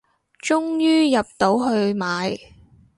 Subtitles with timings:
[0.43, 2.35] 終於入到去買